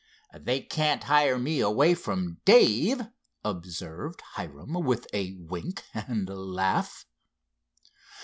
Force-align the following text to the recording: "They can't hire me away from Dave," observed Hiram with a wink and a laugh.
"They 0.33 0.61
can't 0.61 1.03
hire 1.03 1.37
me 1.37 1.59
away 1.59 1.93
from 1.93 2.39
Dave," 2.43 3.03
observed 3.45 4.21
Hiram 4.33 4.73
with 4.83 5.05
a 5.13 5.35
wink 5.35 5.83
and 5.93 6.27
a 6.27 6.33
laugh. 6.33 7.05